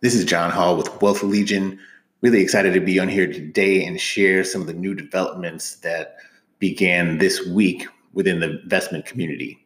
This 0.00 0.14
is 0.14 0.24
John 0.24 0.52
Hall 0.52 0.76
with 0.76 1.02
Wealth 1.02 1.24
Legion. 1.24 1.76
Really 2.20 2.40
excited 2.40 2.72
to 2.72 2.80
be 2.80 3.00
on 3.00 3.08
here 3.08 3.26
today 3.26 3.84
and 3.84 4.00
share 4.00 4.44
some 4.44 4.60
of 4.60 4.68
the 4.68 4.72
new 4.72 4.94
developments 4.94 5.74
that 5.80 6.18
began 6.60 7.18
this 7.18 7.44
week 7.46 7.84
within 8.12 8.38
the 8.38 8.60
investment 8.60 9.06
community. 9.06 9.58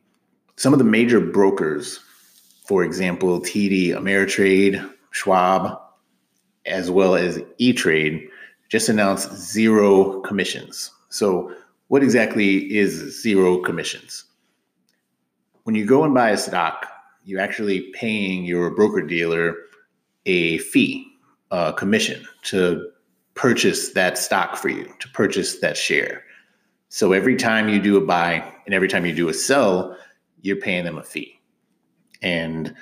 Some 0.56 0.72
of 0.72 0.79
the 0.79 0.87
major 0.87 1.21
brokers, 1.21 2.00
for 2.64 2.82
example, 2.82 3.42
TD 3.42 3.90
Ameritrade, 3.90 4.90
Schwab, 5.10 5.79
as 6.64 6.90
well 6.90 7.14
as 7.14 7.38
E 7.58 7.74
Trade, 7.74 8.26
just 8.70 8.88
announced 8.88 9.34
zero 9.36 10.20
commissions. 10.22 10.90
So, 11.10 11.54
what 11.88 12.02
exactly 12.02 12.74
is 12.74 13.20
zero 13.20 13.58
commissions? 13.58 14.24
When 15.64 15.74
you 15.74 15.84
go 15.84 16.04
and 16.04 16.14
buy 16.14 16.30
a 16.30 16.38
stock, 16.38 16.86
you're 17.22 17.38
actually 17.38 17.92
paying 17.92 18.46
your 18.46 18.70
broker 18.70 19.02
dealer 19.02 19.56
a 20.27 20.59
fee, 20.59 21.06
a 21.51 21.73
commission 21.73 22.27
to 22.45 22.91
purchase 23.34 23.92
that 23.92 24.19
stock 24.19 24.56
for 24.56 24.69
you, 24.69 24.92
to 24.98 25.09
purchase 25.10 25.60
that 25.60 25.77
share. 25.77 26.23
So 26.88 27.12
every 27.12 27.37
time 27.37 27.69
you 27.69 27.80
do 27.80 27.96
a 27.96 28.05
buy 28.05 28.52
and 28.66 28.74
every 28.74 28.88
time 28.88 29.06
you 29.06 29.15
do 29.15 29.29
a 29.29 29.34
sell, 29.34 29.96
you're 30.43 30.56
paying 30.56 30.84
them 30.84 30.98
a 30.98 31.02
fee. 31.02 31.41
And 32.20 32.74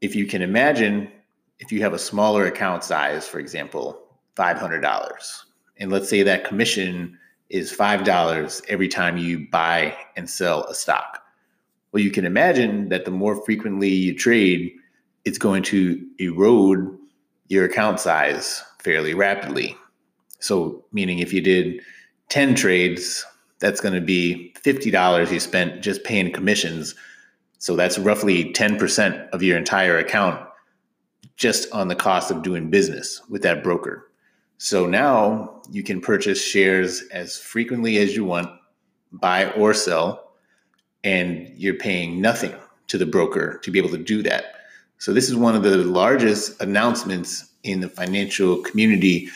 if 0.00 0.14
you 0.14 0.26
can 0.26 0.42
imagine, 0.42 1.10
if 1.58 1.72
you 1.72 1.80
have 1.80 1.92
a 1.92 1.98
smaller 1.98 2.46
account 2.46 2.84
size, 2.84 3.26
for 3.26 3.38
example, 3.38 4.00
$500, 4.36 5.42
and 5.78 5.90
let's 5.90 6.08
say 6.08 6.22
that 6.22 6.44
commission 6.44 7.18
is 7.50 7.72
$5 7.72 8.62
every 8.68 8.88
time 8.88 9.16
you 9.16 9.46
buy 9.50 9.96
and 10.16 10.28
sell 10.28 10.64
a 10.64 10.74
stock. 10.74 11.22
Well, 11.92 12.02
you 12.02 12.10
can 12.10 12.24
imagine 12.24 12.88
that 12.90 13.04
the 13.04 13.10
more 13.10 13.44
frequently 13.44 13.88
you 13.88 14.14
trade, 14.14 14.72
it's 15.26 15.38
going 15.38 15.62
to 15.64 16.02
erode 16.18 16.98
your 17.48 17.66
account 17.66 18.00
size 18.00 18.62
fairly 18.78 19.12
rapidly. 19.12 19.76
So, 20.38 20.84
meaning 20.92 21.18
if 21.18 21.32
you 21.32 21.42
did 21.42 21.82
10 22.30 22.54
trades, 22.54 23.26
that's 23.58 23.80
going 23.80 23.94
to 23.94 24.00
be 24.00 24.54
$50 24.62 25.30
you 25.30 25.40
spent 25.40 25.82
just 25.82 26.04
paying 26.04 26.32
commissions. 26.32 26.94
So, 27.58 27.76
that's 27.76 27.98
roughly 27.98 28.52
10% 28.52 29.28
of 29.30 29.42
your 29.42 29.58
entire 29.58 29.98
account 29.98 30.40
just 31.36 31.70
on 31.72 31.88
the 31.88 31.96
cost 31.96 32.30
of 32.30 32.42
doing 32.42 32.70
business 32.70 33.20
with 33.28 33.42
that 33.42 33.62
broker. 33.62 34.10
So 34.58 34.86
now 34.86 35.60
you 35.70 35.82
can 35.82 36.00
purchase 36.00 36.42
shares 36.42 37.02
as 37.12 37.38
frequently 37.38 37.98
as 37.98 38.16
you 38.16 38.24
want, 38.24 38.48
buy 39.12 39.50
or 39.50 39.74
sell, 39.74 40.32
and 41.04 41.52
you're 41.56 41.74
paying 41.74 42.22
nothing 42.22 42.54
to 42.88 42.96
the 42.96 43.04
broker 43.04 43.58
to 43.62 43.70
be 43.70 43.78
able 43.78 43.90
to 43.90 43.98
do 43.98 44.22
that. 44.22 44.54
So 44.98 45.12
this 45.12 45.28
is 45.28 45.36
one 45.36 45.54
of 45.54 45.62
the 45.62 45.76
largest 45.78 46.60
announcements 46.60 47.50
in 47.62 47.80
the 47.80 47.88
financial 47.88 48.62
community 48.62 49.28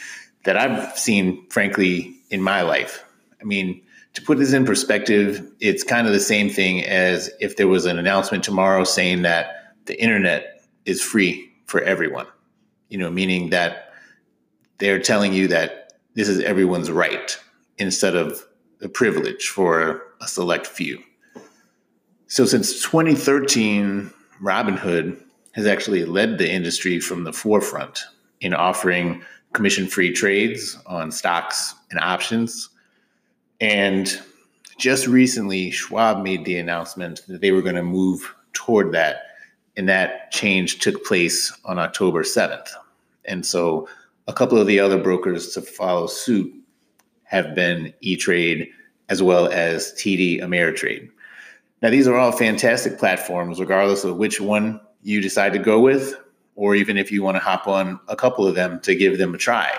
that 0.44 0.56
I've 0.56 0.98
seen, 0.98 1.47
frankly, 1.50 2.14
in 2.30 2.41
my 2.41 2.62
life. 2.62 3.05
I 3.41 3.44
mean, 3.44 3.83
to 4.14 4.22
put 4.22 4.39
this 4.39 4.52
in 4.52 4.64
perspective, 4.64 5.47
it's 5.61 5.84
kind 5.84 6.06
of 6.06 6.12
the 6.12 6.20
same 6.20 6.48
thing 6.48 6.84
as 6.84 7.30
if 7.41 7.56
there 7.56 7.69
was 7.69 7.86
an 7.86 7.98
announcement 7.98 8.42
tomorrow 8.42 8.84
saying 8.84 9.22
that 9.22 9.75
the 9.84 10.00
internet 10.00 10.62
is 10.84 11.02
free 11.02 11.52
for 11.67 11.80
everyone. 11.83 12.27
You 12.89 12.98
know, 12.98 13.11
meaning 13.11 13.50
that 13.50 13.92
they're 14.78 14.98
telling 14.98 15.33
you 15.33 15.48
that 15.48 15.92
this 16.14 16.28
is 16.28 16.41
everyone's 16.41 16.91
right 16.91 17.39
instead 17.78 18.17
of 18.17 18.45
a 18.83 18.89
privilege 18.89 19.48
for 19.48 20.02
a 20.20 20.27
select 20.27 20.67
few. 20.67 21.02
So 22.27 22.45
since 22.47 22.83
2013, 22.83 24.11
Robinhood 24.42 25.20
has 25.52 25.66
actually 25.66 26.04
led 26.04 26.38
the 26.38 26.50
industry 26.50 27.00
from 27.00 27.24
the 27.24 27.32
forefront 27.32 28.00
in 28.40 28.54
offering 28.54 29.22
commission 29.52 29.86
free 29.86 30.12
trades 30.12 30.78
on 30.86 31.10
stocks 31.10 31.74
and 31.90 31.98
options. 32.00 32.68
And 33.60 34.20
just 34.78 35.06
recently, 35.06 35.70
Schwab 35.70 36.22
made 36.22 36.44
the 36.44 36.56
announcement 36.56 37.22
that 37.28 37.40
they 37.40 37.52
were 37.52 37.62
going 37.62 37.74
to 37.74 37.83
move 37.83 38.34
toward 38.52 38.92
that. 38.92 39.22
And 39.77 39.89
that 39.89 40.30
change 40.30 40.78
took 40.78 41.05
place 41.05 41.56
on 41.64 41.78
October 41.78 42.22
7th. 42.22 42.68
And 43.24 43.44
so 43.44 43.89
a 44.27 44.33
couple 44.33 44.58
of 44.58 44.66
the 44.66 44.80
other 44.80 44.98
brokers 45.02 45.52
to 45.55 45.62
follow 45.62 46.06
suit 46.06 46.52
have 47.24 47.55
been 47.55 47.92
E 48.00 48.16
Trade 48.16 48.68
as 49.08 49.22
well 49.22 49.48
as 49.48 49.92
TD 49.94 50.40
Ameritrade. 50.40 51.10
Now, 51.83 51.90
these 51.90 52.06
are 52.06 52.16
all 52.16 52.33
fantastic 52.33 52.98
platforms, 52.98 53.58
regardless 53.58 54.05
of 54.05 54.16
which 54.16 54.40
one 54.40 54.80
you 55.02 55.20
decide 55.20 55.52
to 55.52 55.58
go 55.58 55.80
with, 55.80 56.14
or 56.56 56.74
even 56.74 56.96
if 56.96 57.11
you 57.11 57.22
want 57.22 57.36
to 57.36 57.42
hop 57.42 57.66
on 57.66 57.98
a 58.08 58.16
couple 58.16 58.46
of 58.46 58.55
them 58.55 58.80
to 58.80 58.94
give 58.94 59.18
them 59.18 59.34
a 59.34 59.38
try. 59.38 59.70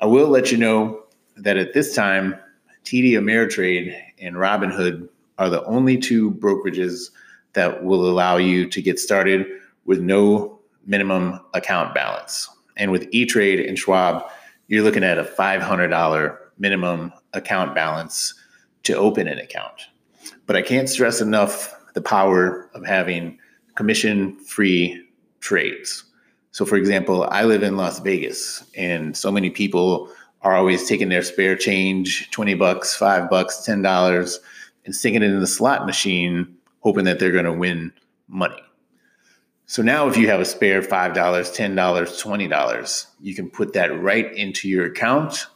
I 0.00 0.06
will 0.06 0.28
let 0.28 0.50
you 0.52 0.58
know 0.58 1.02
that 1.36 1.56
at 1.56 1.74
this 1.74 1.94
time, 1.94 2.36
TD 2.84 3.12
Ameritrade 3.12 3.94
and 4.20 4.36
Robinhood 4.36 5.08
are 5.38 5.50
the 5.50 5.64
only 5.64 5.98
two 5.98 6.32
brokerages 6.32 7.10
that 7.54 7.82
will 7.82 8.08
allow 8.08 8.36
you 8.36 8.68
to 8.68 8.80
get 8.80 8.98
started 8.98 9.46
with 9.84 10.00
no 10.00 10.58
minimum 10.86 11.40
account 11.54 11.94
balance. 11.94 12.48
And 12.76 12.90
with 12.90 13.08
E 13.10 13.26
Trade 13.26 13.60
and 13.60 13.78
Schwab, 13.78 14.24
you're 14.68 14.84
looking 14.84 15.04
at 15.04 15.18
a 15.18 15.24
$500 15.24 16.38
minimum 16.58 17.12
account 17.32 17.74
balance 17.74 18.34
to 18.84 18.94
open 18.94 19.26
an 19.26 19.38
account. 19.38 19.88
But 20.46 20.56
I 20.56 20.62
can't 20.62 20.88
stress 20.88 21.20
enough 21.20 21.74
the 21.94 22.00
power 22.00 22.70
of 22.74 22.84
having 22.86 23.38
commission 23.74 24.38
free 24.40 25.02
trades. 25.40 26.04
So, 26.52 26.64
for 26.64 26.76
example, 26.76 27.24
I 27.30 27.44
live 27.44 27.62
in 27.62 27.76
Las 27.76 28.00
Vegas, 28.00 28.64
and 28.76 29.16
so 29.16 29.30
many 29.30 29.50
people 29.50 30.10
are 30.42 30.54
always 30.54 30.88
taking 30.88 31.08
their 31.08 31.22
spare 31.22 31.56
change 31.56 32.30
20 32.30 32.54
bucks, 32.54 32.96
five 32.96 33.30
bucks, 33.30 33.64
$10, 33.66 34.38
and 34.84 34.94
sticking 34.94 35.22
it 35.22 35.30
in 35.30 35.40
the 35.40 35.46
slot 35.46 35.86
machine, 35.86 36.56
hoping 36.80 37.04
that 37.04 37.18
they're 37.18 37.32
going 37.32 37.44
to 37.44 37.52
win 37.52 37.92
money. 38.26 38.62
So 39.66 39.82
now, 39.82 40.08
if 40.08 40.16
you 40.16 40.26
have 40.28 40.40
a 40.40 40.44
spare 40.44 40.82
$5, 40.82 41.12
$10, 41.12 41.74
$20, 41.76 43.06
you 43.20 43.34
can 43.34 43.48
put 43.48 43.72
that 43.74 43.96
right 44.00 44.34
into 44.34 44.68
your 44.68 44.86
account 44.86 45.46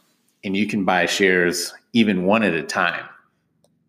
and 0.45 0.55
you 0.55 0.67
can 0.67 0.85
buy 0.85 1.05
shares 1.05 1.73
even 1.91 2.23
one 2.23 2.43
at 2.43 2.53
a 2.53 2.63
time. 2.63 3.03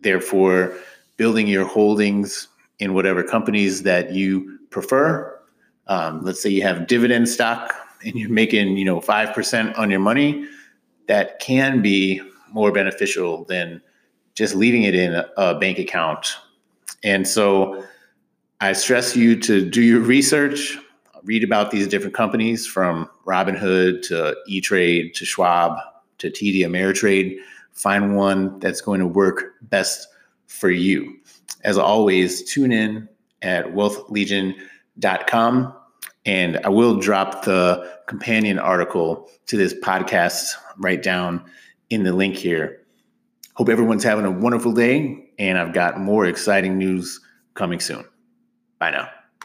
Therefore, 0.01 0.77
building 1.17 1.47
your 1.47 1.67
holdings 1.67 2.49
in 2.79 2.95
whatever 2.95 3.23
companies 3.23 3.83
that 3.83 4.13
you 4.13 4.59
prefer. 4.71 5.39
Um, 5.87 6.23
let's 6.23 6.43
say 6.43 6.51
you 6.51 6.63
have 6.63 6.87
dividend 6.87 7.29
stock 7.29 7.75
and 8.05 8.15
you're 8.15 8.31
making, 8.31 8.77
you 8.77 8.85
know, 8.85 9.01
5% 9.01 9.79
on 9.79 9.91
your 9.91 10.01
money. 10.01 10.47
That 11.09 11.39
can 11.39 11.83
be 11.83 12.21
more 12.53 12.73
beneficial 12.73 13.45
than 13.45 13.81
just 14.35 14.55
leaving 14.55 14.83
it 14.83 14.95
in 14.95 15.23
a, 15.37 15.59
bank 15.59 15.79
account. 15.79 16.37
And 17.03 17.27
so 17.27 17.85
I 18.61 18.73
stress 18.73 19.17
you 19.17 19.39
to 19.41 19.69
do 19.69 19.83
your 19.83 20.01
research, 20.01 20.79
read 21.23 21.45
about 21.45 21.71
these 21.71 21.89
different 21.89 22.15
companies 22.15 22.67
from 22.67 23.09
Robinhood 23.25 24.03
to 24.09 24.37
E 24.47 24.61
Trade 24.61 25.15
to 25.15 25.25
Schwab 25.25 25.79
to 26.19 26.31
TD 26.31 26.61
Ameritrade. 26.61 27.37
Find 27.73 28.17
one 28.17 28.59
that's 28.59 28.81
going 28.81 29.01
to 29.01 29.07
work 29.07 29.55
best 29.63 30.09
for 30.47 30.71
you. 30.71 31.17
As 31.65 31.79
always, 31.79 32.43
tune 32.45 32.73
in 32.73 33.09
at 33.43 33.67
wealthlegion.com. 33.67 35.75
And 36.25 36.57
I 36.59 36.69
will 36.69 36.99
drop 36.99 37.45
the 37.45 37.99
companion 38.07 38.59
article 38.59 39.29
to 39.47 39.57
this 39.57 39.75
podcast 39.75 40.55
right 40.79 41.03
down 41.03 41.45
in 41.91 42.03
the 42.03 42.13
link 42.13 42.37
here. 42.37 42.83
Hope 43.55 43.69
everyone's 43.69 44.05
having 44.05 44.25
a 44.25 44.31
wonderful 44.31 44.73
day, 44.73 45.31
and 45.39 45.57
I've 45.57 45.73
got 45.73 46.01
more 46.01 46.27
exciting 46.27 46.79
news 46.79 47.21
coming 47.55 47.81
soon. 47.81 48.05
Bye 48.79 48.91
now. 48.91 49.16